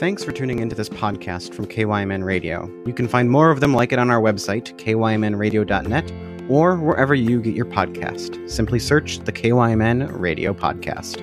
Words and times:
Thanks 0.00 0.24
for 0.24 0.32
tuning 0.32 0.60
into 0.60 0.74
this 0.74 0.88
podcast 0.88 1.52
from 1.52 1.66
KYMN 1.66 2.24
Radio. 2.24 2.72
You 2.86 2.94
can 2.94 3.06
find 3.06 3.30
more 3.30 3.50
of 3.50 3.60
them 3.60 3.74
like 3.74 3.92
it 3.92 3.98
on 3.98 4.08
our 4.08 4.18
website, 4.18 4.74
kymnradio.net, 4.78 6.12
or 6.48 6.76
wherever 6.76 7.14
you 7.14 7.42
get 7.42 7.54
your 7.54 7.66
podcast. 7.66 8.48
Simply 8.48 8.78
search 8.78 9.18
the 9.18 9.30
KYMN 9.30 10.18
Radio 10.18 10.54
Podcast. 10.54 11.18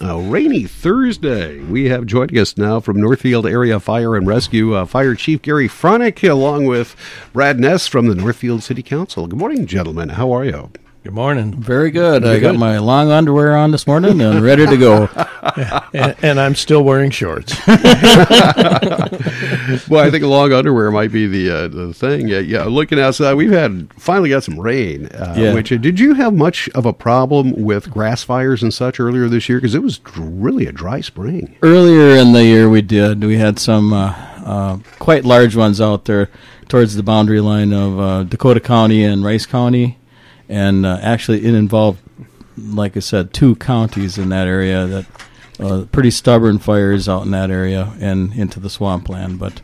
A 0.00 0.30
rainy 0.30 0.68
Thursday. 0.68 1.58
We 1.64 1.88
have 1.88 2.06
joining 2.06 2.38
us 2.38 2.56
now 2.56 2.78
from 2.78 3.00
Northfield 3.00 3.48
Area 3.48 3.80
Fire 3.80 4.14
and 4.14 4.28
Rescue 4.28 4.74
uh, 4.74 4.86
Fire 4.86 5.16
Chief 5.16 5.42
Gary 5.42 5.66
Franek, 5.66 6.30
along 6.30 6.66
with 6.66 6.94
Brad 7.32 7.58
Ness 7.58 7.88
from 7.88 8.06
the 8.06 8.14
Northfield 8.14 8.62
City 8.62 8.84
Council. 8.84 9.26
Good 9.26 9.40
morning, 9.40 9.66
gentlemen. 9.66 10.10
How 10.10 10.30
are 10.30 10.44
you? 10.44 10.70
Good 11.02 11.14
morning. 11.14 11.52
Very 11.54 11.90
good. 11.90 12.24
I 12.24 12.38
got 12.38 12.54
my 12.54 12.78
long 12.78 13.10
underwear 13.10 13.56
on 13.56 13.72
this 13.72 13.88
morning 13.88 14.20
and 14.20 14.40
ready 14.40 14.64
to 14.64 14.76
go. 14.76 15.08
and, 15.92 16.14
and 16.22 16.40
I'm 16.40 16.54
still 16.54 16.84
wearing 16.84 17.10
shorts. 17.10 17.54
Well, 19.88 20.04
I 20.04 20.10
think 20.10 20.24
long 20.24 20.52
underwear 20.52 20.90
might 20.90 21.12
be 21.12 21.26
the 21.26 21.50
uh, 21.50 21.68
the 21.68 21.94
thing. 21.94 22.28
Yeah, 22.28 22.38
yeah, 22.40 22.64
looking 22.64 22.98
outside, 23.00 23.34
we've 23.34 23.50
had 23.50 23.90
finally 23.94 24.28
got 24.30 24.42
some 24.44 24.58
rain. 24.60 25.06
Uh, 25.06 25.34
Yeah. 25.36 25.54
Which 25.54 25.68
did 25.70 25.98
you 26.00 26.14
have 26.14 26.34
much 26.34 26.68
of 26.74 26.84
a 26.84 26.92
problem 26.92 27.52
with 27.62 27.90
grass 27.90 28.22
fires 28.22 28.62
and 28.62 28.72
such 28.72 29.00
earlier 29.00 29.28
this 29.28 29.48
year? 29.48 29.58
Because 29.58 29.74
it 29.74 29.82
was 29.82 30.00
really 30.16 30.66
a 30.66 30.72
dry 30.72 31.00
spring. 31.00 31.56
Earlier 31.62 32.16
in 32.16 32.32
the 32.32 32.44
year, 32.44 32.68
we 32.68 32.82
did. 32.82 33.22
We 33.24 33.38
had 33.38 33.58
some 33.58 33.92
uh, 33.92 34.14
uh, 34.44 34.78
quite 34.98 35.24
large 35.24 35.56
ones 35.56 35.80
out 35.80 36.04
there 36.06 36.28
towards 36.68 36.94
the 36.96 37.02
boundary 37.02 37.40
line 37.40 37.72
of 37.72 37.98
uh, 38.00 38.22
Dakota 38.24 38.60
County 38.60 39.04
and 39.04 39.24
Rice 39.24 39.46
County. 39.46 39.98
And 40.48 40.84
uh, 40.84 40.98
actually, 41.02 41.44
it 41.44 41.54
involved, 41.54 42.00
like 42.56 42.96
I 42.96 43.00
said, 43.00 43.32
two 43.32 43.56
counties 43.56 44.18
in 44.18 44.28
that 44.30 44.46
area 44.46 44.86
that 44.86 45.06
uh, 45.60 45.84
pretty 45.92 46.10
stubborn 46.10 46.58
fires 46.58 47.08
out 47.08 47.24
in 47.24 47.30
that 47.32 47.50
area 47.50 47.92
and 48.00 48.32
into 48.34 48.60
the 48.60 48.70
swampland. 48.70 49.38
But 49.38 49.60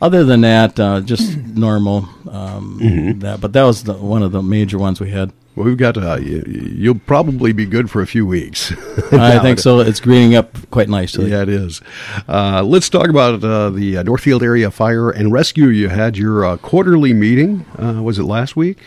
other 0.00 0.24
than 0.24 0.40
that, 0.40 0.78
uh, 0.80 1.00
just 1.00 1.36
normal. 1.54 2.08
Um, 2.30 3.18
That, 3.20 3.40
but 3.40 3.52
that 3.52 3.64
was 3.64 3.84
the, 3.84 3.94
one 3.94 4.22
of 4.22 4.32
the 4.32 4.42
major 4.42 4.78
ones 4.78 5.00
we 5.00 5.10
had. 5.10 5.32
Well, 5.54 5.66
we've 5.66 5.76
got. 5.76 5.98
Uh, 5.98 6.16
you, 6.16 6.42
you'll 6.46 6.98
probably 7.00 7.52
be 7.52 7.66
good 7.66 7.90
for 7.90 8.00
a 8.00 8.06
few 8.06 8.24
weeks. 8.26 8.72
I 9.12 9.38
think 9.38 9.58
so. 9.66 9.80
It's 9.80 10.00
greening 10.00 10.34
up 10.34 10.56
quite 10.70 10.88
nicely. 10.88 11.30
Yeah, 11.30 11.42
it 11.42 11.50
is. 11.50 11.82
Uh, 12.26 12.62
let's 12.64 12.88
talk 12.88 13.08
about 13.08 13.44
uh, 13.44 13.68
the 13.68 13.98
uh, 13.98 14.02
Northfield 14.02 14.42
Area 14.42 14.70
Fire 14.70 15.10
and 15.10 15.30
Rescue. 15.30 15.66
You 15.66 15.90
had 15.90 16.16
your 16.16 16.44
uh, 16.46 16.56
quarterly 16.56 17.12
meeting. 17.12 17.66
Uh, 17.78 18.02
was 18.02 18.18
it 18.18 18.22
last 18.24 18.56
week? 18.56 18.78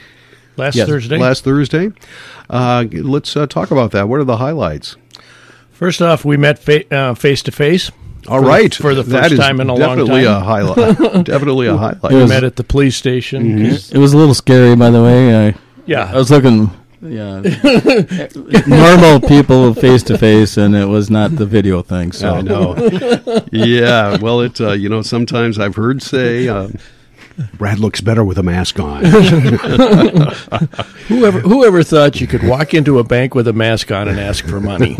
Last 0.57 0.75
Yes, 0.75 0.87
Thursday. 0.87 1.17
Last 1.17 1.43
Thursday. 1.43 1.91
Uh, 2.49 2.85
let's 2.91 3.35
uh, 3.35 3.45
talk 3.47 3.71
about 3.71 3.91
that. 3.91 4.07
What 4.07 4.19
are 4.19 4.23
the 4.23 4.37
highlights? 4.37 4.95
First 5.71 6.01
off, 6.01 6.23
we 6.23 6.37
met 6.37 6.67
uh, 6.91 7.13
face 7.15 7.41
to 7.43 7.51
face. 7.51 7.91
All 8.27 8.39
For 8.39 8.41
the- 8.45 8.47
right, 8.49 8.73
for 8.73 8.95
the 8.95 9.03
That 9.03 9.21
first 9.23 9.33
is 9.33 9.39
time 9.39 9.59
in 9.59 9.69
a 9.69 9.73
long 9.75 9.97
definitely 9.97 10.23
time. 10.23 10.41
a 10.41 10.45
highlight. 10.45 10.97
definitely 11.25 11.67
a 11.67 11.77
highlight. 11.77 12.11
We 12.13 12.25
met 12.25 12.43
at 12.43 12.55
the 12.55 12.63
police 12.63 12.95
station. 12.95 13.69
'cause- 13.69 13.91
It 13.91 13.97
was 13.99 14.13
a 14.13 14.17
little 14.17 14.33
scary, 14.33 14.75
by 14.75 14.89
the 14.89 15.03
way. 15.03 15.47
I, 15.49 15.55
Yeah, 15.85 16.09
I 16.11 16.15
was 16.17 16.31
looking, 16.31 16.71
yeah, 17.03 17.41
normal 18.67 19.19
people 19.27 19.73
face 19.75 20.01
to 20.03 20.17
face, 20.17 20.57
and 20.57 20.75
it 20.75 20.85
was 20.85 21.09
not 21.11 21.35
the 21.35 21.45
video 21.45 21.81
thing. 21.83 22.11
So 22.11 22.33
I 22.35 22.41
know. 22.41 22.75
yeah. 23.51 24.17
Well, 24.19 24.41
it. 24.41 24.59
Uh, 24.59 24.71
you 24.71 24.89
know, 24.89 25.01
sometimes 25.01 25.59
I've 25.59 25.75
heard 25.75 26.01
say. 26.01 26.47
Uh, 26.47 26.69
Brad 27.53 27.79
looks 27.79 28.01
better 28.01 28.23
with 28.23 28.37
a 28.37 28.43
mask 28.43 28.79
on. 28.79 29.03
whoever 31.07 31.39
whoever 31.41 31.83
thought 31.83 32.21
you 32.21 32.27
could 32.27 32.43
walk 32.43 32.73
into 32.73 32.99
a 32.99 33.03
bank 33.03 33.35
with 33.35 33.47
a 33.47 33.53
mask 33.53 33.91
on 33.91 34.07
and 34.07 34.19
ask 34.19 34.45
for 34.45 34.61
money? 34.61 34.91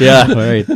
yeah, 0.00 0.32
right. 0.32 0.66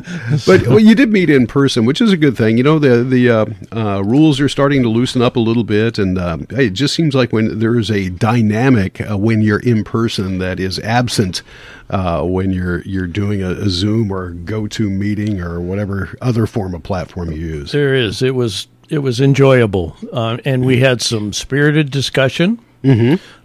but 0.46 0.66
well, 0.66 0.80
you 0.80 0.94
did 0.94 1.12
meet 1.12 1.30
in 1.30 1.46
person, 1.46 1.84
which 1.84 2.00
is 2.00 2.12
a 2.12 2.16
good 2.16 2.36
thing. 2.36 2.56
You 2.56 2.64
know, 2.64 2.78
the 2.78 3.04
the 3.04 3.30
uh, 3.30 3.46
uh, 3.72 4.02
rules 4.02 4.40
are 4.40 4.48
starting 4.48 4.82
to 4.82 4.88
loosen 4.88 5.22
up 5.22 5.36
a 5.36 5.40
little 5.40 5.64
bit, 5.64 5.98
and 5.98 6.18
um, 6.18 6.46
it 6.50 6.70
just 6.70 6.94
seems 6.94 7.14
like 7.14 7.32
when 7.32 7.60
there 7.60 7.78
is 7.78 7.90
a 7.90 8.08
dynamic 8.08 9.00
uh, 9.08 9.16
when 9.16 9.42
you're 9.42 9.60
in 9.60 9.84
person 9.84 10.38
that 10.38 10.58
is 10.58 10.78
absent 10.80 11.42
uh, 11.90 12.22
when 12.22 12.50
you're 12.50 12.82
you're 12.82 13.06
doing 13.06 13.42
a, 13.42 13.50
a 13.50 13.68
Zoom 13.68 14.10
or 14.10 14.30
go 14.30 14.66
to 14.68 14.90
meeting 14.90 15.40
or 15.40 15.60
whatever 15.60 16.16
other 16.20 16.46
form 16.46 16.74
of 16.74 16.82
platform 16.82 17.30
you 17.32 17.38
use. 17.38 17.72
there 17.72 17.94
is. 17.94 18.22
It 18.22 18.34
was 18.34 18.66
it 18.88 18.98
was 18.98 19.20
enjoyable, 19.20 19.96
uh, 20.12 20.38
and 20.44 20.64
we 20.64 20.80
had 20.80 21.02
some 21.02 21.32
spirited 21.32 21.90
discussion 21.90 22.60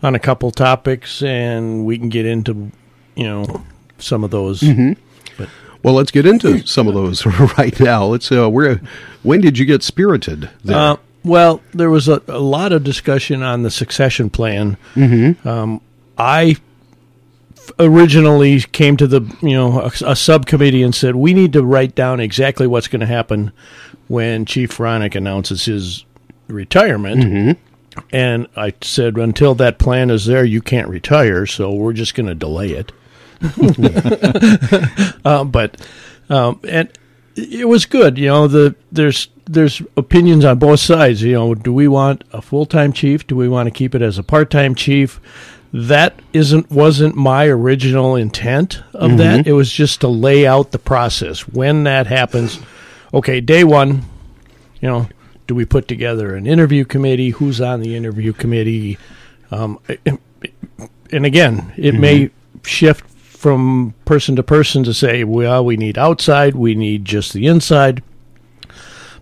on 0.03 0.15
a 0.15 0.19
couple 0.19 0.51
topics, 0.51 1.23
and 1.23 1.85
we 1.85 1.97
can 1.97 2.09
get 2.09 2.25
into 2.25 2.71
you 3.15 3.23
know 3.23 3.63
some 3.97 4.23
of 4.23 4.31
those. 4.31 4.61
Well, 5.83 5.95
let's 5.95 6.11
get 6.11 6.27
into 6.27 6.65
some 6.67 6.87
of 6.87 6.93
those 6.93 7.25
right 7.57 7.77
now. 7.79 8.05
Let's. 8.05 8.31
Uh, 8.31 8.49
where? 8.49 8.81
When 9.23 9.41
did 9.41 9.57
you 9.57 9.65
get 9.65 9.83
spirited? 9.83 10.49
There? 10.63 10.77
Uh, 10.77 10.97
well, 11.23 11.61
there 11.73 11.89
was 11.89 12.07
a, 12.07 12.21
a 12.27 12.39
lot 12.39 12.71
of 12.71 12.83
discussion 12.83 13.43
on 13.43 13.63
the 13.63 13.71
succession 13.71 14.29
plan. 14.29 14.77
Mm-hmm. 14.95 15.47
Um, 15.47 15.81
I 16.17 16.57
originally 17.79 18.59
came 18.61 18.97
to 18.97 19.07
the 19.07 19.21
you 19.41 19.53
know 19.53 19.81
a, 19.81 19.91
a 20.05 20.15
subcommittee 20.15 20.83
and 20.83 20.93
said 20.93 21.15
we 21.15 21.33
need 21.33 21.53
to 21.53 21.63
write 21.63 21.95
down 21.95 22.19
exactly 22.19 22.67
what's 22.67 22.87
going 22.87 22.99
to 22.99 23.05
happen 23.05 23.51
when 24.07 24.45
Chief 24.45 24.75
Franek 24.75 25.15
announces 25.15 25.65
his 25.65 26.05
retirement. 26.47 27.23
And 28.11 28.47
I 28.55 28.73
said, 28.81 29.17
until 29.17 29.55
that 29.55 29.79
plan 29.79 30.09
is 30.09 30.25
there, 30.25 30.45
you 30.45 30.61
can't 30.61 30.87
retire. 30.87 31.45
So 31.45 31.73
we're 31.73 31.93
just 31.93 32.15
going 32.15 32.27
to 32.27 32.35
delay 32.35 32.71
it. 32.71 32.91
uh, 35.25 35.43
but 35.43 35.87
um, 36.29 36.59
and 36.67 36.89
it 37.35 37.67
was 37.67 37.85
good. 37.85 38.17
You 38.17 38.27
know, 38.27 38.47
the 38.47 38.75
there's 38.91 39.29
there's 39.45 39.81
opinions 39.97 40.45
on 40.45 40.59
both 40.59 40.79
sides. 40.79 41.23
You 41.23 41.33
know, 41.33 41.55
do 41.55 41.73
we 41.73 41.87
want 41.87 42.23
a 42.31 42.41
full 42.41 42.65
time 42.65 42.93
chief? 42.93 43.25
Do 43.25 43.35
we 43.35 43.49
want 43.49 43.67
to 43.67 43.71
keep 43.71 43.95
it 43.95 44.01
as 44.01 44.17
a 44.17 44.23
part 44.23 44.51
time 44.51 44.75
chief? 44.75 45.19
That 45.73 46.19
isn't 46.33 46.69
wasn't 46.69 47.15
my 47.15 47.45
original 47.45 48.15
intent 48.17 48.83
of 48.93 49.17
that. 49.17 49.47
It 49.47 49.53
was 49.53 49.71
just 49.71 50.01
to 50.01 50.09
lay 50.09 50.45
out 50.45 50.71
the 50.71 50.79
process 50.79 51.47
when 51.47 51.85
that 51.85 52.07
happens. 52.07 52.59
Okay, 53.13 53.39
day 53.39 53.63
one. 53.63 54.03
You 54.81 54.89
know, 54.89 55.09
do 55.47 55.55
we 55.55 55.63
put 55.63 55.87
together 55.87 56.35
an 56.35 56.45
interview 56.45 56.83
committee? 56.83 57.29
Who's 57.29 57.61
on 57.61 57.79
the 57.81 57.95
interview 57.95 58.33
committee? 58.33 58.97
Um, 59.49 59.79
and 61.11 61.25
again, 61.25 61.73
it 61.77 61.93
may 61.93 62.31
shift 62.63 63.05
from 63.09 63.93
person 64.05 64.35
to 64.35 64.43
person 64.43 64.83
to 64.83 64.93
say, 64.93 65.23
well, 65.23 65.63
we 65.63 65.77
need 65.77 65.97
outside, 65.97 66.55
we 66.55 66.75
need 66.75 67.05
just 67.05 67.33
the 67.33 67.47
inside. 67.47 68.03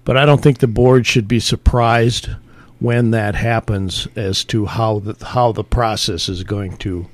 But 0.03 0.17
I 0.17 0.25
don't 0.25 0.41
think 0.41 0.59
the 0.59 0.67
board 0.67 1.05
should 1.05 1.27
be 1.27 1.39
surprised 1.39 2.29
when 2.79 3.11
that 3.11 3.35
happens 3.35 4.07
as 4.15 4.43
to 4.45 4.65
how 4.65 4.99
the 4.99 5.25
how 5.25 5.51
the 5.51 5.63
process 5.63 6.29
is 6.29 6.43
going 6.43 6.77
to 6.77 7.07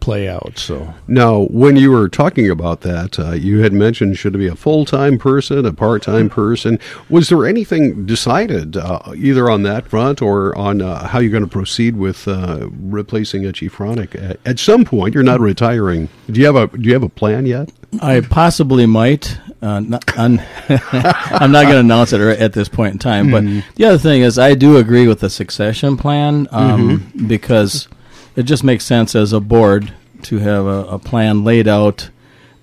play 0.00 0.28
out. 0.28 0.58
So 0.58 0.94
Now, 1.06 1.46
when 1.46 1.76
you 1.76 1.90
were 1.90 2.08
talking 2.08 2.50
about 2.50 2.82
that, 2.82 3.18
uh, 3.18 3.32
you 3.32 3.60
had 3.60 3.72
mentioned 3.72 4.16
should 4.16 4.34
it 4.34 4.38
be 4.38 4.46
a 4.46 4.54
full 4.54 4.84
time 4.84 5.18
person, 5.18 5.66
a 5.66 5.72
part 5.72 6.02
time 6.02 6.28
person? 6.28 6.78
Was 7.08 7.28
there 7.28 7.46
anything 7.46 8.06
decided 8.06 8.76
uh, 8.76 9.00
either 9.16 9.50
on 9.50 9.62
that 9.64 9.88
front 9.88 10.22
or 10.22 10.56
on 10.56 10.80
uh, 10.80 11.06
how 11.06 11.18
you're 11.18 11.32
going 11.32 11.42
to 11.42 11.48
proceed 11.48 11.96
with 11.96 12.28
uh, 12.28 12.68
replacing 12.70 13.44
a 13.44 13.52
chief 13.52 13.76
Franek? 13.76 14.14
At, 14.22 14.40
at 14.46 14.58
some 14.58 14.84
point, 14.84 15.14
you're 15.14 15.24
not 15.24 15.40
retiring. 15.40 16.08
Do 16.30 16.40
you 16.40 16.46
have 16.46 16.56
a 16.56 16.66
Do 16.68 16.86
you 16.86 16.94
have 16.94 17.02
a 17.02 17.08
plan 17.08 17.46
yet? 17.46 17.70
I 18.00 18.20
possibly 18.20 18.86
might. 18.86 19.38
Uh, 19.60 19.80
not, 19.80 20.04
I'm, 20.18 20.40
I'm 20.68 21.50
not 21.50 21.64
going 21.64 21.74
to 21.74 21.80
announce 21.80 22.12
it 22.12 22.20
at 22.20 22.52
this 22.52 22.68
point 22.68 22.92
in 22.92 22.98
time. 22.98 23.30
But 23.30 23.44
the 23.74 23.84
other 23.86 23.98
thing 23.98 24.22
is, 24.22 24.38
I 24.38 24.54
do 24.54 24.76
agree 24.76 25.08
with 25.08 25.20
the 25.20 25.30
succession 25.30 25.96
plan 25.96 26.46
um, 26.50 27.12
because 27.26 27.88
it 28.36 28.44
just 28.44 28.62
makes 28.62 28.84
sense 28.84 29.14
as 29.16 29.32
a 29.32 29.40
board 29.40 29.92
to 30.22 30.38
have 30.38 30.64
a, 30.66 30.84
a 30.86 30.98
plan 30.98 31.42
laid 31.44 31.66
out 31.68 32.10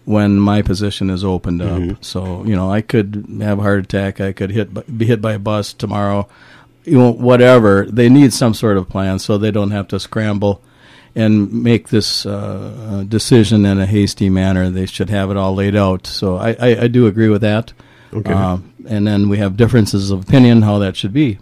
when 0.05 0.39
my 0.39 0.61
position 0.61 1.09
is 1.09 1.23
opened 1.23 1.61
up. 1.61 2.03
So 2.03 2.43
you 2.45 2.55
know, 2.55 2.71
I 2.71 2.81
could 2.81 3.25
have 3.41 3.59
a 3.59 3.61
heart 3.61 3.79
attack. 3.83 4.21
I 4.21 4.31
could 4.33 4.51
hit 4.51 4.97
be 4.97 5.05
hit 5.05 5.21
by 5.21 5.33
a 5.33 5.39
bus 5.39 5.73
tomorrow. 5.73 6.29
You 6.83 6.99
know, 6.99 7.11
whatever. 7.11 7.85
They 7.85 8.07
need 8.09 8.31
some 8.31 8.53
sort 8.53 8.77
of 8.77 8.87
plan 8.87 9.19
so 9.19 9.37
they 9.37 9.51
don't 9.51 9.71
have 9.71 9.87
to 9.89 9.99
scramble 9.99 10.61
and 11.15 11.63
make 11.63 11.89
this 11.89 12.25
uh, 12.25 12.99
uh, 12.99 13.03
decision 13.03 13.65
in 13.65 13.79
a 13.79 13.85
hasty 13.85 14.29
manner. 14.29 14.69
They 14.69 14.85
should 14.85 15.09
have 15.09 15.31
it 15.31 15.37
all 15.37 15.55
laid 15.55 15.75
out. 15.75 16.05
So 16.05 16.35
I, 16.37 16.55
I, 16.59 16.81
I 16.81 16.87
do 16.87 17.07
agree 17.07 17.29
with 17.29 17.41
that. 17.41 17.73
Okay. 18.13 18.33
Um, 18.33 18.73
and 18.87 19.07
then 19.07 19.29
we 19.29 19.37
have 19.37 19.57
differences 19.57 20.11
of 20.11 20.23
opinion 20.23 20.61
how 20.61 20.77
that 20.79 20.95
should 20.95 21.13
be. 21.13 21.39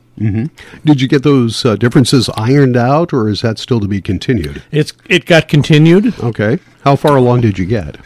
Did 0.86 1.02
you 1.02 1.08
get 1.08 1.24
those 1.24 1.66
uh, 1.66 1.75
differences 1.75 2.30
ironed 2.36 2.78
out, 2.78 3.14
or 3.14 3.30
is 3.30 3.42
that 3.42 3.58
still 3.58 3.80
to 3.80 3.88
be 3.88 4.00
continued? 4.00 4.62
it's 4.72 4.94
it 5.10 5.25
got 5.25 5.48
continued 5.48 6.18
Okay. 6.20 6.60
How 6.81 6.96
far 6.96 7.18
along 7.18 7.42
did 7.42 7.58
you 7.58 7.66
get? 7.66 7.98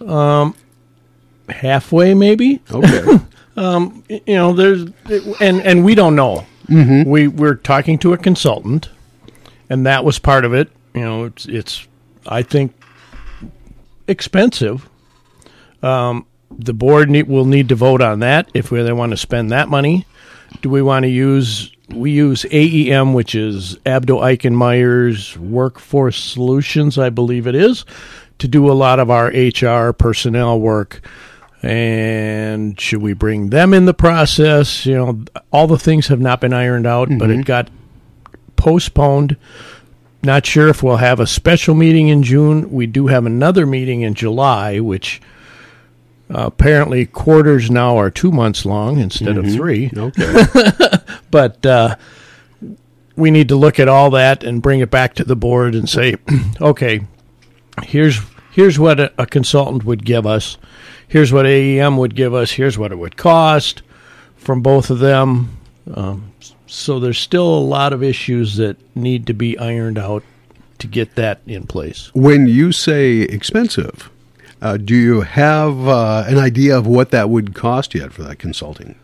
Um, 0.00 0.56
halfway, 1.48 2.14
maybe. 2.14 2.60
Okay. 2.70 3.18
um, 3.56 4.02
you 4.08 4.34
know, 4.34 4.52
there's 4.52 4.86
and 5.40 5.60
and 5.62 5.84
we 5.84 5.94
don't 5.94 6.16
know. 6.16 6.46
Mm-hmm. 6.66 7.08
We 7.08 7.28
we're 7.28 7.54
talking 7.54 7.98
to 7.98 8.12
a 8.12 8.18
consultant, 8.18 8.88
and 9.70 9.86
that 9.86 10.04
was 10.04 10.18
part 10.18 10.44
of 10.44 10.52
it. 10.52 10.70
You 10.94 11.00
know, 11.00 11.24
it's 11.24 11.46
it's. 11.46 11.86
I 12.26 12.42
think 12.42 12.72
expensive. 14.06 14.88
Um, 15.82 16.26
the 16.50 16.72
board 16.74 17.10
need, 17.10 17.28
will 17.28 17.44
need 17.44 17.68
to 17.70 17.74
vote 17.74 18.00
on 18.00 18.20
that 18.20 18.48
if 18.54 18.70
we 18.70 18.82
they 18.82 18.92
want 18.92 19.10
to 19.10 19.16
spend 19.16 19.50
that 19.50 19.68
money. 19.68 20.06
Do 20.60 20.70
we 20.70 20.82
want 20.82 21.04
to 21.04 21.08
use? 21.08 21.72
We 21.88 22.12
use 22.12 22.44
AEM, 22.44 23.12
which 23.12 23.34
is 23.34 23.76
Abdo 23.84 24.20
Eick 24.20 24.50
& 24.52 24.52
Meyers 24.52 25.36
Workforce 25.38 26.16
Solutions, 26.16 26.98
I 26.98 27.10
believe 27.10 27.46
it 27.46 27.54
is, 27.54 27.84
to 28.38 28.48
do 28.48 28.70
a 28.70 28.72
lot 28.72 28.98
of 28.98 29.10
our 29.10 29.26
HR 29.26 29.92
personnel 29.92 30.58
work. 30.58 31.06
And 31.62 32.80
should 32.80 33.02
we 33.02 33.12
bring 33.12 33.50
them 33.50 33.74
in 33.74 33.84
the 33.84 33.94
process? 33.94 34.86
You 34.86 34.94
know, 34.94 35.24
all 35.52 35.66
the 35.66 35.78
things 35.78 36.08
have 36.08 36.20
not 36.20 36.40
been 36.40 36.52
ironed 36.52 36.86
out, 36.86 37.08
but 37.18 37.30
it 37.30 37.44
got 37.44 37.68
postponed. 38.56 39.36
Not 40.24 40.46
sure 40.46 40.68
if 40.68 40.82
we'll 40.82 40.96
have 40.98 41.18
a 41.20 41.26
special 41.26 41.74
meeting 41.74 42.08
in 42.08 42.22
June. 42.22 42.70
We 42.70 42.86
do 42.86 43.08
have 43.08 43.26
another 43.26 43.66
meeting 43.66 44.02
in 44.02 44.14
July, 44.14 44.78
which 44.78 45.20
uh, 46.30 46.46
apparently 46.46 47.06
quarters 47.06 47.70
now 47.70 47.96
are 47.96 48.10
two 48.10 48.30
months 48.30 48.64
long 48.64 48.98
instead 48.98 49.36
of 49.36 49.46
three. 49.52 49.90
Okay. 49.96 50.44
But 51.30 51.64
uh, 51.64 51.96
we 53.16 53.30
need 53.30 53.48
to 53.48 53.56
look 53.56 53.80
at 53.80 53.88
all 53.88 54.10
that 54.10 54.44
and 54.44 54.60
bring 54.60 54.80
it 54.80 54.90
back 54.90 55.14
to 55.14 55.24
the 55.24 55.34
board 55.34 55.74
and 55.74 55.88
say, 55.88 56.16
okay, 56.60 57.06
here's 57.82 58.20
here's 58.52 58.78
what 58.78 59.00
a, 59.00 59.12
a 59.18 59.26
consultant 59.26 59.84
would 59.84 60.04
give 60.04 60.26
us. 60.26 60.58
Here's 61.08 61.32
what 61.32 61.46
AEM 61.46 61.96
would 61.96 62.14
give 62.14 62.34
us. 62.34 62.52
Here's 62.52 62.76
what 62.76 62.92
it 62.92 62.98
would 62.98 63.16
cost 63.16 63.82
from 64.36 64.60
both 64.60 64.90
of 64.90 64.98
them. 64.98 65.56
Um, 65.94 66.31
so 66.72 66.98
there's 66.98 67.18
still 67.18 67.46
a 67.46 67.60
lot 67.60 67.92
of 67.92 68.02
issues 68.02 68.56
that 68.56 68.76
need 68.96 69.26
to 69.26 69.34
be 69.34 69.58
ironed 69.58 69.98
out 69.98 70.22
to 70.78 70.86
get 70.86 71.14
that 71.16 71.40
in 71.46 71.66
place. 71.66 72.10
when 72.14 72.46
you 72.46 72.72
say 72.72 73.20
expensive, 73.20 74.10
uh, 74.60 74.76
do 74.76 74.94
you 74.96 75.20
have 75.20 75.86
uh, 75.86 76.24
an 76.26 76.38
idea 76.38 76.76
of 76.76 76.86
what 76.86 77.10
that 77.10 77.28
would 77.30 77.54
cost 77.54 77.94
yet 77.94 78.12
for 78.12 78.22
that 78.22 78.38
consulting? 78.38 78.94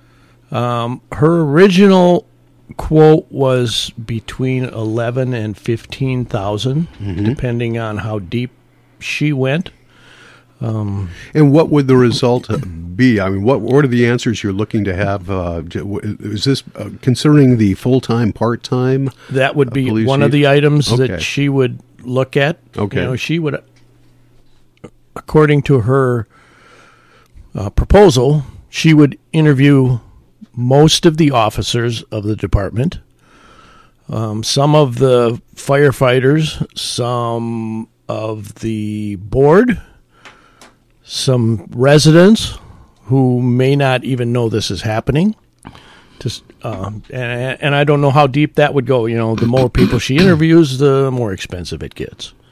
Um, 0.51 1.01
her 1.13 1.41
original 1.43 2.27
quote 2.77 3.27
was 3.31 3.91
between 3.91 4.65
eleven 4.65 5.35
and 5.35 5.57
fifteen 5.57 6.25
depending 7.25 7.77
on 7.79 7.99
how 7.99 8.19
deep 8.19 8.51
she 8.99 9.33
went. 9.33 9.71
And 10.61 11.53
what 11.53 11.71
would 11.71 11.87
the 11.87 11.97
result 11.97 12.49
be? 12.97 13.21
I 13.21 13.29
mean, 13.31 13.43
what 13.45 13.61
what 13.61 13.85
are 13.85 13.89
the 13.89 14.07
answers 14.07 14.43
you're 14.43 14.53
looking 14.53 14.85
to 14.85 14.95
have? 14.95 15.31
Uh, 15.31 15.63
is 15.73 16.45
this 16.45 16.63
uh, 16.75 16.91
concerning 17.01 17.59
the 17.59 17.75
full 17.75 18.01
time, 18.01 18.33
part 18.33 18.63
time? 18.63 19.11
That 19.31 19.55
would 19.57 19.73
be 19.73 19.87
police 19.87 20.07
one 20.09 20.23
of 20.23 20.33
the 20.33 20.47
items 20.49 20.93
Okay. 20.93 21.07
that 21.07 21.23
she 21.23 21.49
would 21.49 21.81
look 22.03 22.37
at. 22.37 22.59
Okay. 22.77 23.01
You 23.01 23.05
know, 23.07 23.17
she 23.17 23.39
would, 23.39 23.63
according 25.15 25.63
to 25.63 25.81
her 25.81 26.27
uh, 27.55 27.71
proposal, 27.71 28.45
she 28.69 28.95
would 28.95 29.19
interview 29.33 30.01
most 30.55 31.07
of 31.07 31.17
the 31.19 31.31
officers 31.31 32.03
of 32.05 32.25
the 32.25 32.35
department, 32.35 32.99
um, 34.09 34.43
some 34.43 34.75
of 34.75 34.99
the 34.99 35.41
firefighters, 35.55 36.67
some 36.77 37.89
of 38.09 38.57
the 38.57 39.17
board, 39.17 39.81
some 41.09 41.67
residents 41.71 42.59
who 43.05 43.41
may 43.41 43.75
not 43.75 44.05
even 44.05 44.31
know 44.31 44.51
this 44.51 44.71
is 44.71 44.83
happening. 44.83 45.35
Just 46.21 46.45
um, 46.63 47.03
and 47.11 47.59
and 47.63 47.75
I 47.75 47.85
don't 47.85 48.01
know 48.01 48.11
how 48.11 48.27
deep 48.27 48.57
that 48.57 48.75
would 48.75 48.87
go. 48.87 49.07
You 49.07 49.17
know, 49.17 49.35
the 49.35 49.47
more 49.47 49.71
people 49.71 49.99
she 49.99 50.17
interviews, 50.17 50.79
the 50.79 51.11
more 51.11 51.33
expensive 51.33 51.83
it 51.83 51.95
gets. 51.95 52.35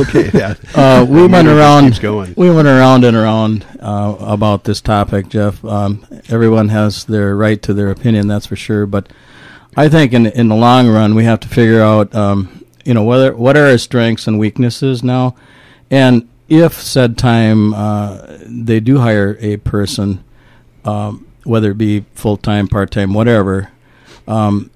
Okay, 0.00 0.30
yeah. 0.32 0.54
Uh, 0.72 1.04
we 1.08 1.26
went 1.26 1.48
around. 1.48 1.86
keeps 1.86 1.98
going. 1.98 2.32
We 2.36 2.48
went 2.48 2.68
around 2.68 3.02
and 3.04 3.16
around 3.16 3.66
uh, 3.80 4.14
about 4.20 4.62
this 4.62 4.80
topic, 4.80 5.28
Jeff. 5.28 5.64
Um, 5.64 6.06
everyone 6.28 6.68
has 6.68 7.04
their 7.06 7.34
right 7.34 7.60
to 7.62 7.74
their 7.74 7.90
opinion, 7.90 8.28
that's 8.28 8.46
for 8.46 8.54
sure. 8.54 8.86
But 8.86 9.08
I 9.76 9.88
think 9.88 10.12
in 10.12 10.26
in 10.26 10.46
the 10.46 10.54
long 10.54 10.88
run, 10.88 11.16
we 11.16 11.24
have 11.24 11.40
to 11.40 11.48
figure 11.48 11.82
out, 11.82 12.14
um, 12.14 12.64
you 12.84 12.94
know, 12.94 13.02
whether 13.02 13.34
what 13.34 13.56
are 13.56 13.66
our 13.66 13.78
strengths 13.78 14.28
and 14.28 14.38
weaknesses 14.38 15.02
now, 15.02 15.34
and 15.90 16.28
if 16.48 16.74
said 16.74 17.18
time 17.18 17.74
uh, 17.74 18.38
they 18.46 18.80
do 18.80 18.98
hire 18.98 19.36
a 19.40 19.58
person, 19.58 20.24
um, 20.84 21.26
whether 21.44 21.72
it 21.72 21.78
be 21.78 22.04
full 22.14 22.36
time, 22.36 22.68
part 22.68 22.90
time, 22.90 23.14
whatever, 23.14 23.70
um, 24.26 24.70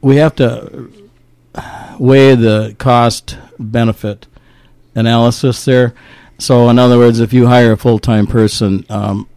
we 0.00 0.16
have 0.16 0.34
to 0.36 0.90
weigh 1.98 2.34
the 2.34 2.74
cost 2.78 3.36
benefit 3.58 4.26
analysis 4.94 5.64
there. 5.64 5.94
So, 6.38 6.68
in 6.68 6.78
other 6.78 6.98
words, 6.98 7.20
if 7.20 7.32
you 7.32 7.46
hire 7.46 7.72
a 7.72 7.76
full 7.76 7.98
time 7.98 8.26
person, 8.26 8.86
um, 8.88 9.28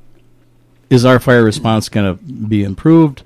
is 0.89 1.05
our 1.05 1.19
fire 1.19 1.43
response 1.43 1.89
going 1.89 2.17
to 2.17 2.23
be 2.23 2.63
improved 2.63 3.23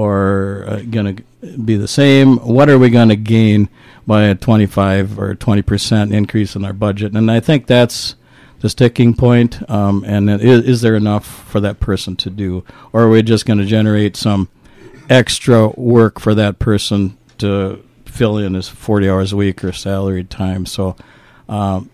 or 0.00 0.64
uh, 0.66 0.82
going 0.82 1.16
to 1.16 1.46
be 1.58 1.76
the 1.76 1.88
same? 1.88 2.38
What 2.38 2.68
are 2.70 2.78
we 2.78 2.90
going 2.90 3.08
to 3.10 3.16
gain 3.16 3.68
by 4.06 4.24
a 4.24 4.34
25 4.34 5.18
or 5.18 5.34
20 5.34 5.62
percent 5.62 6.12
increase 6.12 6.56
in 6.56 6.64
our 6.64 6.72
budget? 6.72 7.12
And 7.14 7.30
I 7.30 7.40
think 7.40 7.66
that's 7.66 8.16
the 8.60 8.68
sticking 8.68 9.14
point. 9.14 9.68
Um, 9.70 10.04
and 10.06 10.30
is, 10.30 10.64
is 10.64 10.80
there 10.80 10.96
enough 10.96 11.26
for 11.26 11.60
that 11.60 11.80
person 11.80 12.16
to 12.16 12.30
do, 12.30 12.64
or 12.92 13.02
are 13.02 13.10
we 13.10 13.22
just 13.22 13.46
going 13.46 13.58
to 13.58 13.66
generate 13.66 14.16
some 14.16 14.48
extra 15.08 15.68
work 15.68 16.20
for 16.20 16.34
that 16.34 16.58
person 16.58 17.16
to 17.38 17.84
fill 18.04 18.38
in 18.38 18.54
his 18.54 18.68
40 18.68 19.08
hours 19.08 19.32
a 19.32 19.36
week 19.36 19.62
or 19.62 19.72
salaried 19.72 20.30
time? 20.30 20.66
So. 20.66 20.96
Um, 21.48 21.90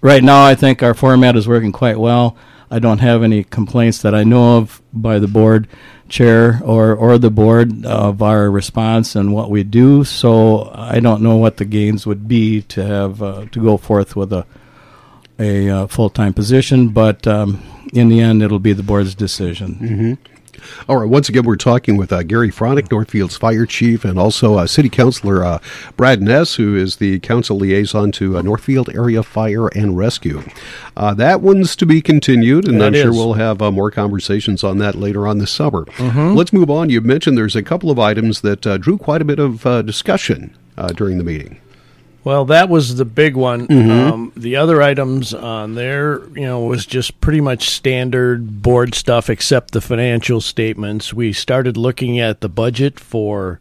right 0.00 0.22
now, 0.22 0.44
I 0.44 0.54
think 0.54 0.82
our 0.82 0.94
format 0.94 1.36
is 1.36 1.46
working 1.46 1.72
quite 1.72 1.98
well. 1.98 2.36
I 2.74 2.80
don't 2.80 2.98
have 2.98 3.22
any 3.22 3.44
complaints 3.44 4.02
that 4.02 4.16
I 4.16 4.24
know 4.24 4.56
of 4.56 4.82
by 4.92 5.20
the 5.20 5.28
board 5.28 5.68
chair 6.08 6.60
or, 6.64 6.92
or 6.92 7.18
the 7.18 7.30
board 7.30 7.86
of 7.86 8.20
our 8.20 8.50
response 8.50 9.14
and 9.14 9.32
what 9.32 9.48
we 9.48 9.62
do. 9.62 10.02
So 10.02 10.72
I 10.74 10.98
don't 10.98 11.22
know 11.22 11.36
what 11.36 11.58
the 11.58 11.64
gains 11.64 12.04
would 12.04 12.26
be 12.26 12.62
to 12.62 12.84
have 12.84 13.22
uh, 13.22 13.46
to 13.52 13.62
go 13.62 13.76
forth 13.76 14.16
with 14.16 14.32
a 14.32 14.44
a 15.38 15.68
uh, 15.68 15.86
full 15.86 16.10
time 16.10 16.32
position. 16.34 16.88
But 16.88 17.26
um, 17.28 17.62
in 17.92 18.08
the 18.08 18.20
end, 18.20 18.42
it'll 18.42 18.58
be 18.58 18.72
the 18.72 18.82
board's 18.82 19.14
decision. 19.14 20.18
All 20.88 20.96
right. 20.96 21.08
Once 21.08 21.28
again, 21.28 21.44
we're 21.44 21.56
talking 21.56 21.96
with 21.96 22.12
uh, 22.12 22.22
Gary 22.22 22.50
Franek, 22.50 22.90
Northfield's 22.90 23.36
fire 23.36 23.66
chief, 23.66 24.04
and 24.04 24.18
also 24.18 24.54
uh, 24.54 24.66
City 24.66 24.88
Councilor 24.88 25.44
uh, 25.44 25.58
Brad 25.96 26.22
Ness, 26.22 26.54
who 26.56 26.76
is 26.76 26.96
the 26.96 27.20
council 27.20 27.56
liaison 27.56 28.12
to 28.12 28.36
uh, 28.38 28.42
Northfield 28.42 28.88
Area 28.94 29.22
Fire 29.22 29.68
and 29.68 29.96
Rescue. 29.96 30.42
Uh, 30.96 31.14
that 31.14 31.40
one's 31.40 31.74
to 31.76 31.86
be 31.86 32.00
continued, 32.00 32.68
and 32.68 32.80
That 32.80 32.88
I'm 32.88 32.94
sure 32.94 33.12
we'll 33.12 33.34
have 33.34 33.60
uh, 33.62 33.70
more 33.70 33.90
conversations 33.90 34.62
on 34.64 34.78
that 34.78 34.94
later 34.94 35.26
on 35.26 35.38
this 35.38 35.50
summer. 35.50 35.86
Let's 36.34 36.52
move 36.52 36.70
on. 36.70 36.90
You 36.90 37.00
mentioned 37.00 37.36
there's 37.36 37.56
a 37.56 37.62
couple 37.62 37.90
of 37.90 37.98
items 37.98 38.40
that 38.42 38.66
uh, 38.66 38.78
drew 38.78 38.98
quite 38.98 39.22
a 39.22 39.24
bit 39.24 39.38
of 39.38 39.66
uh, 39.66 39.82
discussion 39.82 40.56
uh, 40.76 40.88
during 40.88 41.18
the 41.18 41.24
meeting. 41.24 41.60
Well, 42.24 42.46
that 42.46 42.70
was 42.70 42.96
the 42.96 43.04
big 43.04 43.36
one. 43.36 43.66
Um, 44.00 44.32
the 44.34 44.56
other 44.56 44.80
items 44.80 45.34
on 45.34 45.74
there, 45.74 46.26
you 46.30 46.46
know, 46.46 46.60
was 46.60 46.86
just 46.86 47.20
pretty 47.20 47.42
much 47.42 47.68
standard 47.68 48.62
board 48.62 48.94
stuff, 48.94 49.28
except 49.28 49.72
the 49.72 49.82
financial 49.82 50.40
statements. 50.40 51.12
We 51.12 51.34
started 51.34 51.76
looking 51.76 52.18
at 52.18 52.40
the 52.40 52.48
budget 52.48 52.98
for 52.98 53.60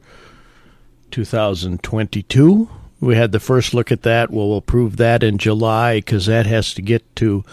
2022. 1.11 2.69
We 3.01 3.15
had 3.17 3.33
the 3.33 3.39
first 3.41 3.73
look 3.73 3.91
at 3.91 4.03
that. 4.03 4.31
We'll 4.31 4.55
approve 4.55 4.95
that 4.95 5.23
in 5.23 5.37
July 5.37 5.97
because 5.97 6.27
that 6.27 6.45
has 6.45 6.73
to 6.75 6.81
get 6.81 7.03
to 7.17 7.43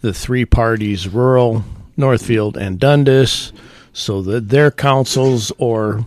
the 0.00 0.12
three 0.12 0.44
parties, 0.44 1.06
rural, 1.06 1.64
Northfield, 1.96 2.56
and 2.56 2.80
Dundas, 2.80 3.52
so 3.92 4.20
that 4.22 4.48
their 4.48 4.72
councils 4.72 5.52
or 5.56 6.04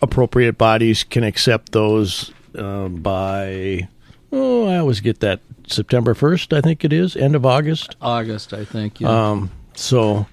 appropriate 0.00 0.56
bodies 0.56 1.02
can 1.02 1.24
accept 1.24 1.72
those 1.72 2.30
uh, 2.56 2.88
by 2.88 3.88
oh 4.32 4.66
I 4.66 4.78
always 4.78 5.00
get 5.00 5.20
that 5.20 5.40
September 5.66 6.14
first 6.14 6.52
I 6.52 6.60
think 6.60 6.84
it 6.84 6.92
is 6.92 7.16
end 7.16 7.34
of 7.34 7.44
August. 7.46 7.96
August, 8.00 8.52
I 8.52 8.64
think. 8.64 9.02
Um, 9.02 9.50
so 9.74 10.26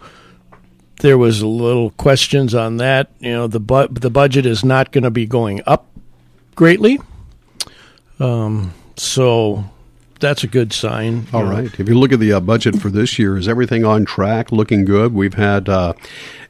there 1.02 1.18
was 1.18 1.42
a 1.42 1.48
little 1.48 1.90
questions 1.92 2.56
on 2.56 2.78
that. 2.78 3.12
You 3.20 3.32
know 3.32 3.48
the 3.48 3.60
bu- 3.60 3.90
the 3.90 4.10
budget 4.10 4.46
is 4.46 4.64
not 4.64 4.92
going 4.92 5.04
to 5.04 5.12
be 5.12 5.26
going 5.26 5.62
up 5.66 5.90
greatly. 6.56 7.00
Um, 8.20 8.74
so 8.96 9.66
that's 10.20 10.44
a 10.44 10.48
good 10.48 10.74
sign. 10.74 11.28
All 11.34 11.44
know. 11.44 11.52
right. 11.52 11.80
If 11.80 11.88
you 11.88 11.98
look 11.98 12.12
at 12.12 12.20
the 12.20 12.34
uh, 12.34 12.40
budget 12.40 12.80
for 12.80 12.90
this 12.90 13.20
year, 13.20 13.38
is 13.38 13.48
everything 13.48 13.86
on 13.86 14.06
track, 14.06 14.52
looking 14.52 14.86
good? 14.86 15.14
We've 15.14 15.34
had, 15.34 15.70
uh, 15.70 15.94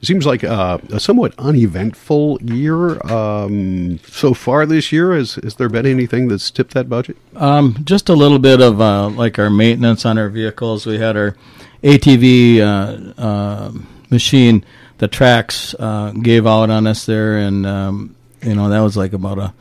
it 0.01 0.05
seems 0.05 0.25
like 0.25 0.43
uh, 0.43 0.77
a 0.91 1.00
somewhat 1.00 1.34
uneventful 1.38 2.41
year 2.41 3.01
um, 3.12 4.00
so 4.00 4.34
far 4.34 4.65
this 4.65 4.91
year. 4.91 5.13
Has, 5.13 5.36
has 5.36 5.55
there 5.55 5.70
been 5.70 5.86
anything 5.86 6.27
that's 6.27 6.51
tipped 6.51 6.74
that 6.74 6.89
budget? 6.89 7.17
Um, 7.36 7.77
just 7.84 8.10
a 8.10 8.13
little 8.13 8.39
bit 8.39 8.62
of 8.62 8.79
uh, 8.79 9.10
like 9.10 9.39
our 9.39 9.50
maintenance 9.50 10.05
on 10.05 10.17
our 10.17 10.29
vehicles. 10.29 10.86
We 10.86 11.00
had 11.00 11.17
our 11.17 11.36
ATV 11.84 12.60
uh, 12.60 13.22
uh, 13.22 13.72
machine, 14.10 14.63
the 15.00 15.08
tracks 15.08 15.75
uh, 15.79 16.12
gave 16.12 16.48
out 16.48 16.70
on 16.70 16.88
us 16.88 17.05
there, 17.05 17.38
and 17.38 17.65
um, 17.65 18.15
you 18.41 18.55
know 18.55 18.70
that 18.70 18.79
was 18.79 18.96
like 18.96 19.12
about 19.12 19.38
a 19.38 19.53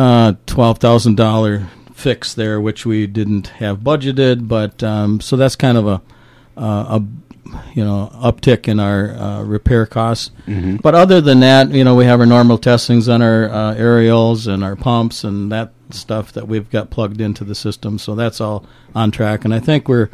uh, 0.00 0.32
twelve 0.46 0.78
thousand 0.78 1.16
dollar 1.16 1.68
fix 1.96 2.34
there, 2.34 2.60
which 2.60 2.84
we 2.86 3.06
didn't 3.06 3.48
have 3.48 3.78
budgeted. 3.78 4.46
But 4.46 4.82
um, 4.82 5.20
so 5.20 5.36
that's 5.36 5.56
kind 5.56 5.78
of 5.78 5.86
a 5.86 6.02
uh, 6.56 7.00
a 7.00 7.04
you 7.74 7.84
know 7.84 8.10
uptick 8.14 8.68
in 8.68 8.78
our 8.78 9.10
uh, 9.10 9.42
repair 9.42 9.86
costs. 9.86 10.30
But 10.82 10.94
other 10.94 11.20
than 11.20 11.40
that, 11.40 11.70
you 11.70 11.84
know, 11.84 11.94
we 11.94 12.04
have 12.04 12.20
our 12.20 12.26
normal 12.26 12.58
testings 12.58 13.08
on 13.08 13.22
our 13.22 13.48
uh, 13.48 13.74
aerials 13.74 14.46
and 14.46 14.62
our 14.62 14.76
pumps 14.76 15.24
and 15.24 15.50
that 15.52 15.72
stuff 15.90 16.32
that 16.32 16.46
we've 16.48 16.68
got 16.70 16.90
plugged 16.90 17.20
into 17.20 17.44
the 17.44 17.54
system. 17.54 17.98
So 17.98 18.14
that's 18.14 18.40
all 18.40 18.66
on 18.94 19.10
track, 19.10 19.44
and 19.44 19.54
I 19.54 19.60
think 19.60 19.88
we're 19.88 20.10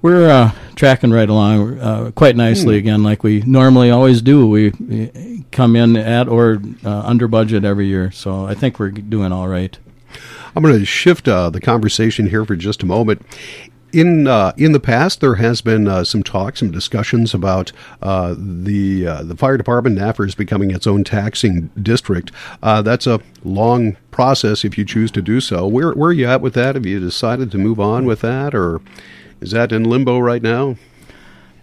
we're 0.00 0.28
uh, 0.28 0.50
tracking 0.74 1.12
right 1.12 1.28
along 1.28 1.78
uh, 1.78 2.10
quite 2.14 2.34
nicely 2.36 2.76
again, 2.76 3.02
like 3.04 3.22
we 3.22 3.40
normally 3.42 3.90
always 3.90 4.20
do. 4.20 4.48
We, 4.48 4.70
we 4.80 5.44
come 5.52 5.76
in 5.76 5.96
at 5.96 6.26
or 6.28 6.60
uh, 6.84 7.02
under 7.02 7.28
budget 7.28 7.64
every 7.64 7.86
year, 7.86 8.10
so 8.10 8.44
I 8.46 8.54
think 8.54 8.80
we're 8.80 8.90
doing 8.90 9.30
all 9.30 9.46
right. 9.46 9.78
I'm 10.54 10.62
going 10.62 10.78
to 10.78 10.84
shift 10.84 11.28
uh, 11.28 11.50
the 11.50 11.60
conversation 11.60 12.28
here 12.28 12.44
for 12.44 12.56
just 12.56 12.82
a 12.82 12.86
moment. 12.86 13.22
In 13.92 14.26
uh, 14.26 14.52
in 14.56 14.72
the 14.72 14.80
past, 14.80 15.20
there 15.20 15.34
has 15.34 15.60
been 15.60 15.86
uh, 15.86 16.02
some 16.04 16.22
talk, 16.22 16.56
some 16.56 16.70
discussions 16.70 17.34
about 17.34 17.72
uh, 18.00 18.34
the 18.38 19.06
uh, 19.06 19.22
the 19.22 19.36
fire 19.36 19.58
department 19.58 19.98
NAFRS 19.98 20.34
becoming 20.34 20.70
its 20.70 20.86
own 20.86 21.04
taxing 21.04 21.68
district. 21.80 22.32
Uh, 22.62 22.80
that's 22.80 23.06
a 23.06 23.20
long 23.44 23.98
process 24.10 24.64
if 24.64 24.78
you 24.78 24.86
choose 24.86 25.10
to 25.10 25.20
do 25.20 25.42
so. 25.42 25.66
Where 25.66 25.92
where 25.92 26.08
are 26.08 26.14
you 26.14 26.26
at 26.26 26.40
with 26.40 26.54
that? 26.54 26.74
Have 26.74 26.86
you 26.86 27.00
decided 27.00 27.50
to 27.50 27.58
move 27.58 27.78
on 27.78 28.06
with 28.06 28.22
that, 28.22 28.54
or 28.54 28.80
is 29.42 29.50
that 29.50 29.72
in 29.72 29.84
limbo 29.84 30.18
right 30.18 30.42
now? 30.42 30.76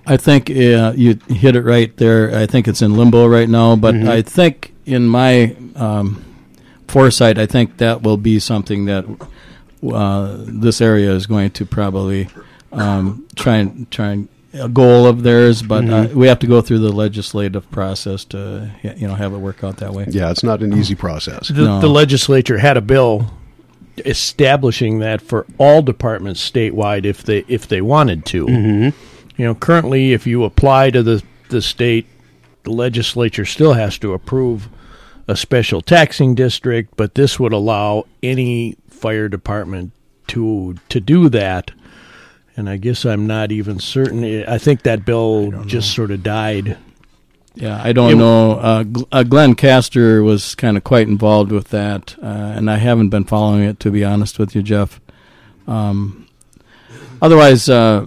I 0.05 0.17
think 0.17 0.51
uh, 0.51 0.93
you 0.95 1.19
hit 1.29 1.55
it 1.55 1.63
right 1.63 1.95
there. 1.97 2.35
I 2.35 2.45
think 2.45 2.67
it's 2.67 2.83
in 2.83 2.95
limbo 2.95 3.25
right 3.25 3.49
now, 3.49 3.75
but 3.75 3.95
I 3.95 4.21
think 4.21 4.73
in 4.85 5.07
my 5.07 5.55
um, 5.75 6.23
foresight, 6.89 7.37
I 7.37 7.45
think 7.45 7.77
that 7.77 8.01
will 8.01 8.17
be 8.17 8.39
something 8.39 8.85
that 8.85 9.05
uh, 9.91 10.35
this 10.39 10.81
area 10.81 11.11
is 11.13 11.25
going 11.27 11.51
to 11.51 11.65
probably 11.65 12.27
um, 12.71 13.27
try 13.35 13.57
and 13.57 13.89
try 13.91 14.11
and 14.11 14.27
a 14.53 14.67
goal 14.67 15.05
of 15.05 15.21
theirs, 15.21 15.61
but 15.61 15.87
uh, 15.87 16.07
we 16.13 16.27
have 16.27 16.39
to 16.39 16.47
go 16.47 16.59
through 16.59 16.79
the 16.79 16.91
legislative 16.91 17.69
process 17.69 18.25
to 18.25 18.71
you 18.83 19.07
know 19.07 19.13
have 19.13 19.31
it 19.33 19.37
work 19.37 19.63
out 19.63 19.77
that 19.77 19.93
way. 19.93 20.05
Yeah, 20.09 20.31
it's 20.31 20.43
not 20.43 20.63
an 20.63 20.73
easy 20.73 20.95
process. 20.95 21.49
The, 21.49 21.61
No. 21.63 21.79
the 21.79 21.87
legislature 21.87 22.57
had 22.57 22.75
a 22.75 22.81
bill 22.81 23.31
establishing 24.05 24.99
that 24.99 25.21
for 25.21 25.45
all 25.57 25.81
departments 25.81 26.49
statewide 26.49 27.05
if 27.05 27.23
they 27.23 27.39
if 27.47 27.67
they 27.67 27.81
wanted 27.81 28.25
to. 28.27 28.47
You 29.37 29.45
know, 29.45 29.55
currently, 29.55 30.13
if 30.13 30.25
you 30.27 30.43
apply 30.43 30.89
to 30.91 31.03
the 31.03 31.23
the 31.49 31.61
state, 31.61 32.07
the 32.63 32.71
legislature 32.71 33.45
still 33.45 33.73
has 33.73 33.97
to 33.99 34.13
approve 34.13 34.67
a 35.29 35.35
special 35.35 35.79
taxing 35.81 36.33
district, 36.35 36.97
but 36.97 37.13
this 37.15 37.39
would 37.39 37.53
allow 37.53 38.05
any 38.23 38.75
fire 38.89 39.29
department 39.29 39.91
to 40.27 40.75
to 40.89 40.99
do 40.99 41.29
that. 41.29 41.71
And 42.57 42.67
I 42.69 42.77
guess 42.77 43.05
I'm 43.05 43.25
not 43.27 43.51
even 43.51 43.79
certain. 43.79 44.43
I 44.47 44.57
think 44.57 44.81
that 44.83 45.05
bill 45.05 45.51
just 45.65 45.93
sort 45.93 46.11
of 46.11 46.23
died. 46.23 46.77
Yeah, 47.55 47.79
I 47.81 47.93
don't 47.93 48.11
It- 48.13 48.15
know. 48.15 48.51
Uh, 48.53 48.83
uh, 49.11 49.23
Glenn 49.23 49.53
Castor 49.55 50.23
was 50.23 50.55
kind 50.55 50.75
of 50.77 50.83
quite 50.83 51.07
involved 51.07 51.51
with 51.51 51.69
that, 51.69 52.15
uh, 52.21 52.25
and 52.25 52.69
I 52.69 52.77
haven't 52.77 53.09
been 53.09 53.23
following 53.25 53.63
it 53.63 53.79
to 53.81 53.91
be 53.91 54.03
honest 54.03 54.39
with 54.39 54.55
you, 54.55 54.61
Jeff. 54.63 54.99
Um, 55.67 56.25
otherwise, 57.21 57.69
uh, 57.69 58.05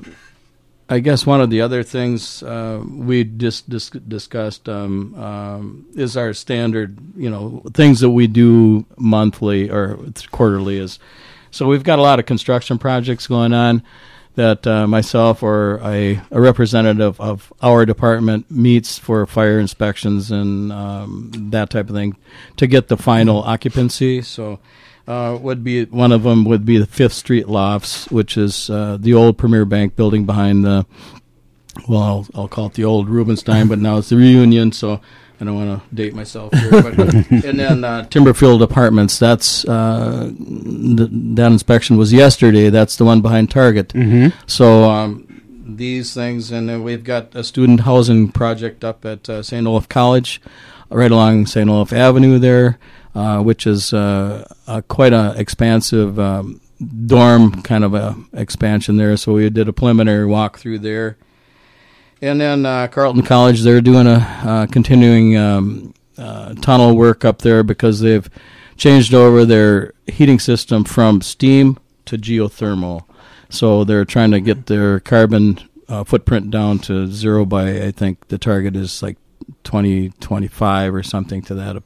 I 0.93 0.99
guess 0.99 1.25
one 1.25 1.41
of 1.41 1.49
the 1.49 1.63
other 1.63 1.83
things 1.83 2.43
uh, 2.43 2.83
we 2.87 3.25
just 3.25 3.71
dis- 3.71 3.89
discussed 3.89 4.69
um, 4.69 5.15
um, 5.15 5.87
is 5.95 6.19
our 6.19 6.35
standard, 6.35 6.99
you 7.17 7.31
know, 7.31 7.63
things 7.73 8.01
that 8.01 8.11
we 8.11 8.27
do 8.27 8.85
monthly 8.99 9.71
or 9.71 9.99
quarterly. 10.33 10.77
Is 10.77 10.99
so 11.51 11.67
we've 11.67 11.83
got 11.83 11.99
a 11.99 12.03
lot 12.03 12.19
of 12.19 12.27
construction 12.27 12.77
projects 12.77 13.27
going 13.27 13.55
on 13.55 13.83
that 14.35 14.67
uh, 14.67 14.87
myself 14.87 15.43
or 15.43 15.79
a, 15.83 16.21
a 16.31 16.41
representative 16.41 17.21
of 17.21 17.53
our 17.61 17.85
department 17.85 18.51
meets 18.51 18.99
for 18.99 19.27
fire 19.27 19.59
inspections 19.59 20.31
and 20.31 20.73
um, 20.73 21.31
that 21.51 21.71
type 21.71 21.89
of 21.89 21.95
thing 21.95 22.17
to 22.57 22.67
get 22.67 22.89
the 22.89 22.97
final 22.97 23.43
occupancy. 23.43 24.23
So, 24.23 24.59
uh, 25.07 25.37
would 25.41 25.65
be 25.65 25.85
one 25.87 26.13
of 26.13 26.23
them 26.23 26.45
would 26.45 26.65
be 26.65 26.79
the 26.79 26.87
Fifth 26.87 27.13
Street 27.13 27.49
Lofts, 27.49 28.11
which 28.11 28.37
is 28.37 28.71
uh, 28.71 28.97
the 28.99 29.15
old 29.15 29.37
Premier 29.37 29.65
Bank 29.65 29.97
building 29.97 30.25
behind 30.25 30.65
the. 30.65 30.87
Well, 31.89 32.03
I'll, 32.03 32.27
I'll 32.35 32.49
call 32.49 32.67
it 32.67 32.75
the 32.75 32.85
old 32.85 33.09
Rueb 33.09 33.31
'N' 33.31 33.37
Stein, 33.37 33.67
but 33.67 33.79
now 33.79 33.97
it's 33.97 34.11
the 34.11 34.17
Reunion. 34.17 34.73
So 34.73 35.01
I 35.43 35.45
don't 35.45 35.57
want 35.57 35.83
to 35.83 35.95
date 35.97 36.15
myself 36.15 36.55
here. 36.55 36.71
But, 36.71 36.97
and 36.97 37.59
then 37.59 37.83
uh, 37.83 38.07
Timberfield 38.09 38.63
Apartments. 38.63 39.19
That's 39.19 39.65
uh, 39.65 40.31
th- 40.39 41.09
that 41.11 41.51
inspection 41.51 41.97
was 41.97 42.13
yesterday. 42.13 42.71
That's 42.71 42.95
the 42.95 43.05
one 43.05 43.23
behind 43.23 43.51
Target. 43.51 43.89
Mm-hmm. 43.89 44.39
So 44.47 44.89
um, 44.89 45.43
these 45.67 46.15
things, 46.15 46.53
and 46.53 46.69
then 46.69 46.85
we've 46.85 47.03
got 47.03 47.35
a 47.35 47.43
student 47.43 47.81
housing 47.81 48.31
project 48.31 48.85
up 48.85 49.05
at 49.05 49.29
uh, 49.29 49.43
St. 49.43 49.67
Olaf 49.67 49.89
College, 49.89 50.41
right 50.91 51.11
along 51.11 51.47
St. 51.47 51.69
Olaf 51.69 51.93
Avenue 51.93 52.39
there, 52.39 52.79
uh, 53.17 53.41
which 53.41 53.67
is 53.67 53.93
uh, 53.93 54.47
a, 54.69 54.81
quite 54.83 55.13
an 55.13 55.37
expansive 55.37 56.21
um, 56.21 56.61
dorm 57.07 57.63
kind 57.63 57.83
of 57.83 57.95
a 57.95 58.15
expansion 58.33 58.97
there. 58.97 59.17
So 59.17 59.33
we 59.33 59.51
did 59.51 59.67
a 59.67 59.73
preliminary 59.73 60.25
walk 60.25 60.61
through 60.61 60.79
there. 60.79 61.17
And 62.23 62.41
then 62.41 62.65
uh, 62.65 62.87
Carleton 62.87 63.25
College, 63.25 63.63
they're 63.63 63.81
doing 63.81 64.07
a 64.07 64.25
uh, 64.45 64.67
continuing 64.69 65.37
um, 65.37 65.93
uh, 66.17 66.55
tunnel 66.55 66.97
work 66.97 67.25
up 67.25 67.41
there 67.43 67.65
because 67.65 67.99
they've 67.99 68.31
changed 68.77 69.13
over 69.13 69.45
their 69.45 69.93
heating 70.07 70.39
system 70.39 70.85
from 70.85 71.21
steam 71.21 71.81
to 72.05 72.17
geothermal. 72.17 73.03
So 73.49 73.83
they're 73.83 74.05
trying 74.05 74.31
to 74.31 74.41
get 74.41 74.67
their 74.67 75.01
carbon 75.01 75.59
uh, 75.89 76.05
footprint 76.05 76.53
down 76.53 76.79
to 76.81 77.09
zero 77.09 77.45
by, 77.45 77.83
I 77.83 77.91
think 77.91 78.29
the 78.29 78.39
target 78.39 78.77
is 78.77 79.03
like 79.03 79.19
2025 79.65 80.95
or 80.95 81.03
something 81.03 81.43
to 81.43 81.55
that 81.57 81.83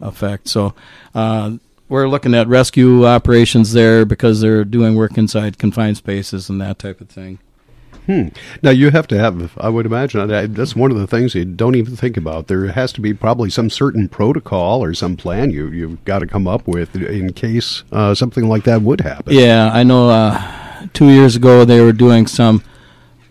effect. 0.00 0.46
So 0.46 0.74
uh, 1.12 1.56
we're 1.88 2.08
looking 2.08 2.34
at 2.34 2.46
rescue 2.46 3.04
operations 3.04 3.72
there 3.72 4.04
because 4.04 4.40
they're 4.40 4.64
doing 4.64 4.94
work 4.94 5.18
inside 5.18 5.58
confined 5.58 5.96
spaces 5.96 6.48
and 6.48 6.60
that 6.60 6.78
type 6.78 7.00
of 7.00 7.08
thing. 7.08 7.40
Now 8.08 8.70
you 8.70 8.90
have 8.90 9.06
to 9.08 9.18
have. 9.18 9.56
I 9.58 9.68
would 9.68 9.86
imagine 9.86 10.54
that's 10.54 10.74
one 10.74 10.90
of 10.90 10.98
the 10.98 11.06
things 11.06 11.34
you 11.34 11.44
don't 11.44 11.76
even 11.76 11.96
think 11.96 12.16
about. 12.16 12.48
There 12.48 12.66
has 12.66 12.92
to 12.94 13.00
be 13.00 13.14
probably 13.14 13.50
some 13.50 13.70
certain 13.70 14.08
protocol 14.08 14.82
or 14.82 14.92
some 14.94 15.16
plan 15.16 15.50
you 15.50 15.68
you've 15.68 16.04
got 16.04 16.18
to 16.20 16.26
come 16.26 16.48
up 16.48 16.66
with 16.66 16.94
in 16.96 17.32
case 17.32 17.84
uh, 17.92 18.14
something 18.14 18.48
like 18.48 18.64
that 18.64 18.82
would 18.82 19.00
happen. 19.00 19.34
Yeah, 19.34 19.70
I 19.72 19.82
know. 19.82 20.10
Uh, 20.10 20.86
two 20.92 21.10
years 21.10 21.36
ago, 21.36 21.64
they 21.64 21.80
were 21.80 21.92
doing 21.92 22.26
some. 22.26 22.62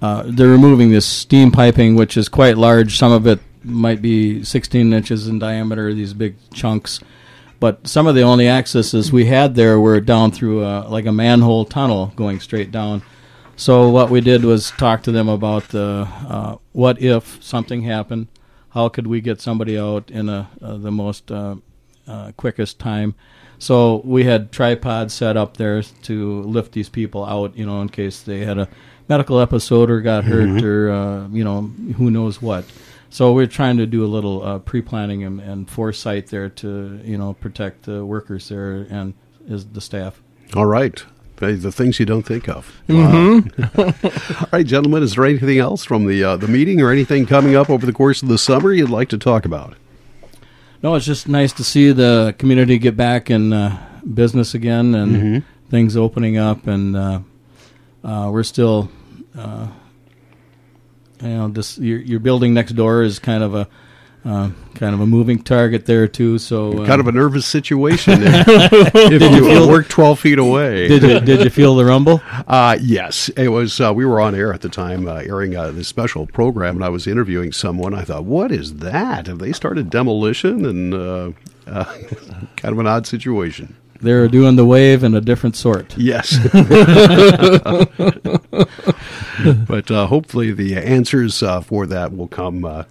Uh, 0.01 0.23
they're 0.25 0.47
removing 0.47 0.91
this 0.91 1.05
steam 1.05 1.51
piping, 1.51 1.95
which 1.95 2.17
is 2.17 2.27
quite 2.27 2.57
large. 2.57 2.97
Some 2.97 3.11
of 3.11 3.27
it 3.27 3.39
might 3.63 4.01
be 4.01 4.43
16 4.43 4.93
inches 4.93 5.27
in 5.27 5.37
diameter. 5.37 5.93
These 5.93 6.13
big 6.13 6.35
chunks, 6.53 6.99
but 7.59 7.87
some 7.87 8.07
of 8.07 8.15
the 8.15 8.23
only 8.23 8.47
accesses 8.47 9.11
we 9.11 9.25
had 9.25 9.55
there 9.55 9.79
were 9.79 9.99
down 9.99 10.31
through 10.31 10.63
a, 10.65 10.87
like 10.89 11.05
a 11.05 11.11
manhole 11.11 11.65
tunnel 11.65 12.13
going 12.15 12.39
straight 12.39 12.71
down. 12.71 13.03
So 13.62 13.89
what 13.89 14.10
we 14.10 14.22
did 14.22 14.44
was 14.44 14.72
talk 14.72 15.03
to 15.03 15.12
them 15.12 15.30
about 15.30 15.70
the 15.70 16.08
uh, 16.27 16.56
what 16.72 17.00
if 17.00 17.44
something 17.44 17.84
happened, 17.84 18.27
how 18.70 18.89
could 18.89 19.06
we 19.06 19.22
get 19.22 19.39
somebody 19.39 19.77
out 19.77 20.10
in 20.10 20.30
a, 20.30 20.50
uh, 20.63 20.77
the 20.77 20.89
most 20.89 21.32
uh, 21.32 21.58
uh, 22.08 22.32
quickest 22.38 22.80
time. 22.80 23.13
So 23.60 24.01
we 24.03 24.24
had 24.24 24.51
tripods 24.51 25.13
set 25.13 25.38
up 25.38 25.58
there 25.58 25.84
to 25.84 26.41
lift 26.41 26.72
these 26.72 26.89
people 26.89 27.24
out, 27.24 27.56
you 27.56 27.68
know, 27.68 27.84
in 27.84 27.89
case 27.89 28.24
they 28.24 28.39
had 28.46 28.58
a 28.58 28.68
medical 29.08 29.39
episode 29.39 29.91
or 29.91 30.01
got 30.01 30.24
hurt 30.24 30.63
or 30.63 30.89
uh, 30.89 31.27
you 31.27 31.44
know 31.44 31.62
who 31.98 32.10
knows 32.10 32.41
what. 32.41 32.65
So 33.12 33.32
we're 33.32 33.46
trying 33.46 33.77
to 33.77 33.86
do 33.86 34.03
a 34.03 34.08
little 34.08 34.41
uh, 34.41 34.58
pre-planning 34.58 35.24
and, 35.24 35.39
and 35.39 35.70
foresight 35.70 36.25
there 36.27 36.50
to 36.50 37.00
you 37.03 37.20
know 37.20 37.34
protect 37.34 37.84
the 37.84 38.03
workers 38.03 38.50
there 38.50 38.88
and 38.89 39.13
is 39.48 39.68
the 39.68 39.82
staff. 39.82 40.20
All 40.56 40.65
right. 40.65 41.06
The 41.41 41.53
the 41.53 41.71
things 41.71 42.00
you 42.00 42.05
don't 42.05 42.21
think 42.21 42.48
of. 42.48 42.71
Wow. 42.88 43.41
All 43.77 44.48
right, 44.53 44.65
gentlemen. 44.65 45.01
Is 45.01 45.15
there 45.15 45.25
anything 45.25 45.57
else 45.57 45.83
from 45.83 46.05
the 46.05 46.24
uh, 46.24 46.38
the 46.38 46.48
meeting 46.48 46.81
or 46.81 46.91
anything 46.91 47.25
coming 47.25 47.55
up 47.55 47.67
over 47.67 47.83
the 47.83 47.91
course 47.91 48.21
of 48.21 48.29
the 48.29 48.38
summer 48.38 48.71
you'd 48.71 48.91
like 48.91 49.10
to 49.10 49.17
talk 49.17 49.43
about? 49.43 49.74
No, 50.83 50.93
it's 50.93 51.05
just 51.05 51.27
nice 51.27 51.51
to 51.53 51.63
see 51.63 51.91
the 51.91 52.36
community 52.38 52.77
get 52.77 52.95
back 52.95 53.31
in 53.31 53.53
uh, 53.53 53.75
business 54.13 54.53
again 54.53 54.93
and 54.93 55.43
things 55.71 55.98
opening 55.98 56.38
up, 56.38 56.67
and 56.67 56.95
uh, 56.95 57.21
uh, 58.03 58.29
we're 58.31 58.43
still, 58.43 58.91
uh, 59.36 59.67
you 61.24 61.27
know, 61.27 61.48
this 61.48 61.79
your, 61.79 62.00
your 62.01 62.19
building 62.19 62.53
next 62.53 62.74
door 62.74 63.01
is 63.01 63.17
kind 63.17 63.41
of 63.41 63.55
a 63.55 63.67
uh, 64.23 64.49
kind 64.75 64.93
of 64.93 65.01
a 65.01 65.05
moving 65.07 65.41
target 65.41 65.85
there 65.87 66.07
too. 66.07 66.37
So, 66.37 66.83
uh, 66.83 66.85
Kind 66.85 67.01
of 67.01 67.07
a 67.07 67.11
nervous 67.11 67.45
situation 67.45 68.19
if, 68.21 68.47
if 68.95 69.21
you 69.21 69.45
feel- 69.45 69.67
work 69.67 69.87
twelve 69.89 70.19
feet 70.19 70.37
away. 70.39 70.87
did 70.87 71.01
you 71.03 71.19
did 71.19 71.43
you 71.43 71.49
feel 71.49 71.75
the 71.75 71.85
rumble? 71.85 72.21
Uh, 72.47 72.77
yes, 72.81 73.29
it 73.29 73.47
was. 73.49 73.79
Uh, 73.79 73.93
we 73.93 74.05
were 74.05 74.19
on 74.19 74.35
air 74.35 74.51
at 74.53 74.61
the 74.61 74.67
time, 74.69 75.07
uh, 75.07 75.15
airing 75.15 75.55
uh, 75.55 75.71
this 75.71 75.87
special 75.87 76.27
program, 76.27 76.75
and 76.75 76.83
I 76.83 76.89
was 76.89 77.07
interviewing 77.07 77.51
someone. 77.53 77.93
I 77.93 78.03
thought, 78.03 78.25
"What 78.25 78.51
is 78.51 78.75
that? 78.77 79.27
Have 79.27 79.39
they 79.39 79.53
started 79.53 79.89
demolition?" 79.89 80.65
And 80.65 80.93
uh, 80.93 81.31
uh, 81.67 81.85
kind 82.57 82.73
of 82.73 82.79
an 82.79 82.87
odd 82.87 83.07
situation. 83.07 83.75
they're 84.01 84.27
doing 84.27 84.55
the 84.57 84.65
wave 84.65 85.03
in 85.03 85.13
a 85.15 85.21
different 85.21 85.55
sort. 85.55 85.95
Yes. 85.97 86.37
but 89.67 89.89
uh, 89.91 90.07
hopefully 90.07 90.51
the 90.51 90.75
answers 90.77 91.41
uh, 91.43 91.61
for 91.61 91.85
that 91.87 92.15
will 92.15 92.27
come 92.27 92.65
uh, 92.65 92.83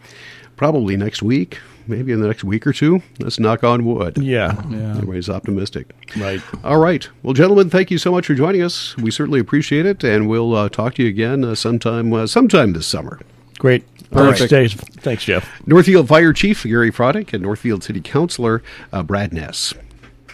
probably 0.61 0.95
next 0.95 1.23
week, 1.23 1.59
maybe 1.87 2.13
in 2.13 2.21
the 2.21 2.27
next 2.27 2.45
week 2.45 2.67
or 2.67 2.75
two. 2.75 3.01
Let's 3.19 3.41
knock 3.41 3.65
on 3.65 3.83
wood. 3.87 4.19
Yeah. 4.19 4.63
Yeah. 4.69 4.91
Everybody's 4.91 5.31
optimistic. 5.31 5.91
Right. 6.19 6.43
All 6.63 6.77
right. 6.77 7.09
Well, 7.23 7.33
gentlemen, 7.33 7.71
thank 7.71 7.91
you 7.91 7.97
so 7.97 8.13
much 8.13 8.27
for 8.27 8.35
joining 8.35 8.61
us. 8.61 8.95
We 8.99 9.11
certainly 9.11 9.41
appreciate 9.41 9.87
it, 9.87 10.05
and 10.05 10.29
we'll 10.29 10.55
uh, 10.55 10.69
talk 10.69 10.97
to 10.97 11.03
you 11.03 11.09
again 11.09 11.45
uh, 11.45 11.55
sometime 11.55 12.13
uh, 12.13 12.27
sometime 12.27 12.75
this 12.75 12.87
summer. 12.87 13.19
Great. 13.59 13.87
Perfect. 14.11 14.51
Thanks, 14.51 14.75
Thanks, 14.75 15.25
Jeff. 15.25 15.49
Northfield 15.67 16.09
Fire 16.09 16.35
Chief 16.35 16.63
Gary 16.65 16.93
Franek 16.93 17.33
and 17.33 17.43
Northfield 17.43 17.83
City 17.83 18.03
Councilor 18.03 18.63
uh, 18.93 19.03
Brad 19.03 19.33
Ness. 19.33 19.73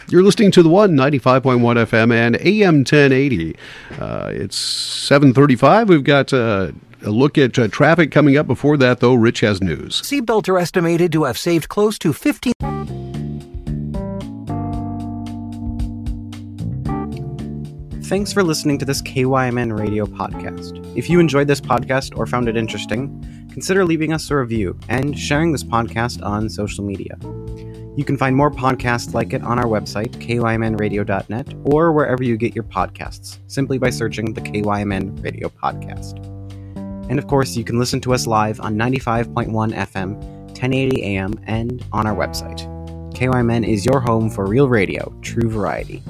You're 0.09 0.23
listening 0.23 0.51
to 0.51 0.63
the 0.63 0.69
one 0.69 0.91
95.1 0.91 1.59
FM 1.61 2.13
and 2.13 2.35
AM 2.37 2.79
1080. 2.79 3.55
Uh, 3.97 4.31
it's 4.33 4.57
7:35. 5.09 5.87
We've 5.87 6.03
got 6.03 6.33
uh, 6.33 6.71
a 7.05 7.09
look 7.09 7.37
at 7.37 7.57
uh, 7.57 7.67
traffic 7.67 8.11
coming 8.11 8.37
up. 8.37 8.47
Before 8.47 8.77
that, 8.77 8.99
though, 8.99 9.13
Rich 9.13 9.41
has 9.41 9.61
news. 9.61 10.01
Seatbelts 10.01 10.49
are 10.49 10.57
estimated 10.57 11.11
to 11.13 11.23
have 11.23 11.37
saved 11.37 11.69
close 11.69 11.97
to 11.99 12.13
15. 12.13 12.53
Thanks 18.07 18.31
for 18.31 18.41
listening 18.41 18.77
to 18.77 18.85
this 18.85 19.01
KYMN 19.01 19.77
radio 19.77 20.05
podcast. 20.05 20.97
If 20.97 21.09
you 21.09 21.19
enjoyed 21.19 21.47
this 21.47 21.59
podcast 21.59 22.17
or 22.17 22.25
found 22.25 22.47
it 22.47 22.55
interesting, 22.55 23.47
consider 23.51 23.83
leaving 23.83 24.13
us 24.13 24.31
a 24.31 24.37
review 24.37 24.79
and 24.87 25.19
sharing 25.19 25.51
this 25.51 25.63
podcast 25.63 26.23
on 26.23 26.49
social 26.49 26.85
media. 26.85 27.17
You 27.97 28.05
can 28.05 28.15
find 28.15 28.33
more 28.33 28.51
podcasts 28.51 29.13
like 29.13 29.33
it 29.33 29.41
on 29.41 29.59
our 29.59 29.65
website, 29.65 30.11
kymnradio.net, 30.25 31.53
or 31.63 31.91
wherever 31.91 32.23
you 32.23 32.37
get 32.37 32.55
your 32.55 32.63
podcasts, 32.63 33.39
simply 33.47 33.77
by 33.77 33.89
searching 33.89 34.33
the 34.33 34.41
KYMN 34.41 35.21
Radio 35.21 35.49
Podcast. 35.49 36.36
And 37.09 37.19
of 37.19 37.27
course, 37.27 37.55
you 37.55 37.63
can 37.63 37.79
listen 37.79 38.01
to 38.01 38.13
us 38.13 38.27
live 38.27 38.59
on 38.59 38.75
95.1 38.75 39.47
FM, 39.73 40.15
1080 40.15 41.03
AM, 41.03 41.39
and 41.45 41.83
on 41.91 42.07
our 42.07 42.15
website. 42.15 42.61
KYMN 43.13 43.67
is 43.67 43.85
your 43.85 43.99
home 43.99 44.29
for 44.29 44.45
real 44.45 44.69
radio, 44.69 45.13
true 45.21 45.49
variety. 45.49 46.03